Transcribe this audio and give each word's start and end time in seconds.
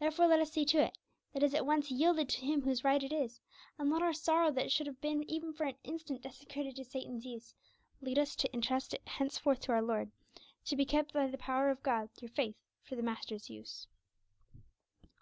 Therefore 0.00 0.26
let 0.26 0.40
us 0.40 0.52
see 0.52 0.66
to 0.66 0.82
it, 0.82 0.98
that 1.32 1.42
it 1.42 1.46
is 1.46 1.54
at 1.54 1.64
once 1.64 1.90
yielded 1.90 2.28
to 2.28 2.44
Him 2.44 2.60
whose 2.60 2.84
right 2.84 3.02
it 3.02 3.10
is; 3.10 3.40
and 3.78 3.88
let 3.90 4.02
our 4.02 4.12
sorrow 4.12 4.50
that 4.52 4.66
it 4.66 4.70
should 4.70 4.86
have 4.86 5.00
been 5.00 5.22
even 5.30 5.54
for 5.54 5.64
an 5.64 5.76
instant 5.82 6.20
desecrated 6.20 6.76
to 6.76 6.84
Satan's 6.84 7.24
use, 7.24 7.54
lead 8.02 8.18
us 8.18 8.36
to 8.36 8.52
entrust 8.52 8.92
it 8.92 9.08
henceforth 9.08 9.60
to 9.60 9.72
our 9.72 9.80
Lord, 9.80 10.10
to 10.66 10.76
be 10.76 10.84
kept 10.84 11.14
by 11.14 11.26
the 11.28 11.38
power 11.38 11.70
of 11.70 11.82
God 11.82 12.10
through 12.12 12.34
faith 12.36 12.56
'for 12.82 12.96
the 12.96 13.02
Master's 13.02 13.48
use.' 13.48 13.86